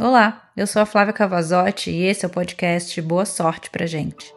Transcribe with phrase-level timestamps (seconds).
[0.00, 4.32] Olá, eu sou a Flávia Cavazotti e esse é o podcast Boa Sorte pra gente.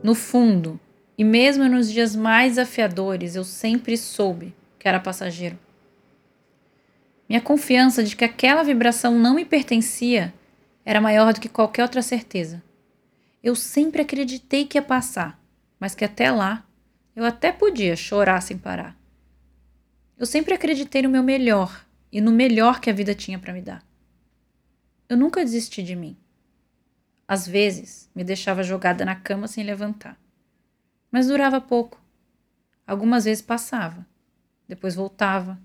[0.00, 0.78] No fundo,
[1.18, 5.58] e mesmo nos dias mais desafiadores, eu sempre soube que era passageiro.
[7.28, 10.32] Minha confiança de que aquela vibração não me pertencia
[10.84, 12.62] era maior do que qualquer outra certeza.
[13.42, 15.44] Eu sempre acreditei que ia passar,
[15.78, 16.66] mas que até lá
[17.14, 18.96] eu até podia chorar sem parar.
[20.18, 23.62] Eu sempre acreditei no meu melhor e no melhor que a vida tinha para me
[23.62, 23.84] dar.
[25.08, 26.16] Eu nunca desisti de mim.
[27.28, 30.18] Às vezes, me deixava jogada na cama sem levantar.
[31.10, 32.00] Mas durava pouco.
[32.86, 34.06] Algumas vezes passava,
[34.68, 35.58] depois voltava.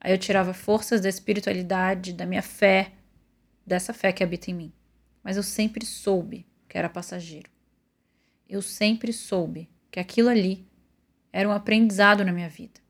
[0.00, 2.92] Aí eu tirava forças da espiritualidade, da minha fé,
[3.66, 4.72] dessa fé que habita em mim.
[5.22, 7.50] Mas eu sempre soube que era passageiro.
[8.52, 10.68] Eu sempre soube que aquilo ali
[11.32, 12.82] era um aprendizado na minha vida.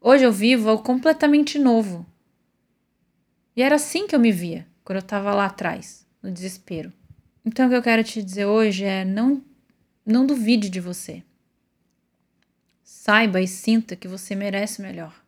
[0.00, 2.06] Hoje eu vivo algo completamente novo.
[3.56, 6.92] E era assim que eu me via quando eu estava lá atrás, no desespero.
[7.44, 9.44] Então o que eu quero te dizer hoje é não
[10.06, 11.24] não duvide de você.
[12.84, 15.24] Saiba e sinta que você merece o melhor.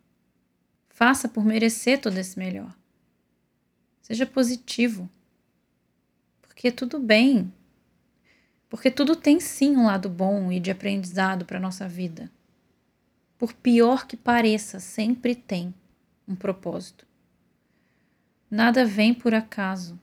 [0.88, 2.72] Faça por merecer todo esse melhor.
[4.00, 5.10] Seja positivo.
[6.40, 7.52] Porque tudo bem.
[8.72, 12.30] Porque tudo tem sim um lado bom e de aprendizado para a nossa vida.
[13.36, 15.74] Por pior que pareça, sempre tem
[16.26, 17.06] um propósito.
[18.50, 20.00] Nada vem por acaso,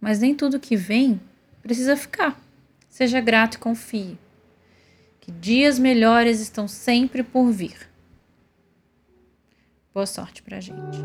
[0.00, 1.20] mas nem tudo que vem
[1.62, 2.40] precisa ficar.
[2.88, 4.20] Seja grato e confie,
[5.20, 7.90] que dias melhores estão sempre por vir.
[9.92, 10.98] Boa sorte pra gente.